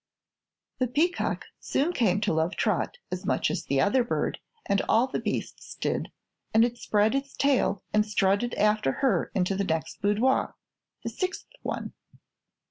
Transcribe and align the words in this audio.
The 0.79 0.87
peacock 0.87 1.45
soon 1.59 1.93
came 1.93 2.21
to 2.21 2.33
love 2.33 2.55
Trot 2.55 2.97
as 3.11 3.23
much 3.23 3.51
as 3.51 3.63
the 3.65 3.79
other 3.79 4.03
bird 4.03 4.39
and 4.65 4.81
all 4.89 5.05
the 5.05 5.19
beasts 5.19 5.75
did, 5.75 6.11
and 6.55 6.65
it 6.65 6.79
spread 6.79 7.13
its 7.13 7.35
tail 7.35 7.83
and 7.93 8.03
strutted 8.03 8.55
after 8.55 8.93
her 9.05 9.31
into 9.35 9.55
the 9.55 9.63
next 9.63 10.01
boudoir 10.01 10.55
the 11.03 11.09
sixth 11.11 11.45
one. 11.61 11.93